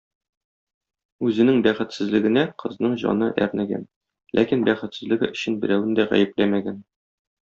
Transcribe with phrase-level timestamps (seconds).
[1.27, 3.85] Үзенең бәхетсезлегенә кызның җаны әрнегән,
[4.39, 6.83] ләкин бәхетсезлеге өчен берәүне дә гаепләмәгән.